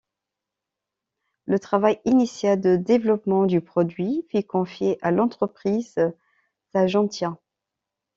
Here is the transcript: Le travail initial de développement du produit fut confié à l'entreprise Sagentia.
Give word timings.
Le 1.45 1.59
travail 1.59 2.01
initial 2.05 2.59
de 2.59 2.75
développement 2.75 3.45
du 3.45 3.61
produit 3.61 4.25
fut 4.31 4.41
confié 4.41 4.97
à 5.03 5.11
l'entreprise 5.11 5.93
Sagentia. 6.73 7.37